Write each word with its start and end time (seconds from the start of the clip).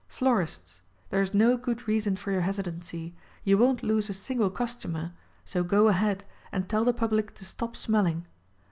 Florists: 0.07 0.81
There 1.11 1.21
is 1.21 1.31
no 1.31 1.57
good 1.57 1.87
reason 1.87 2.15
for 2.15 2.31
your 2.31 2.41
hesitancy— 2.41 3.13
you 3.43 3.59
won't 3.59 3.83
lose 3.83 4.09
a 4.09 4.15
single 4.15 4.49
customer; 4.49 5.13
so 5.45 5.63
go 5.63 5.89
ahead— 5.89 6.23
and 6.51 6.67
tell 6.67 6.83
the 6.83 6.91
public 6.91 7.35
to 7.35 7.45
stop 7.45 7.75
smelling. 7.75 8.25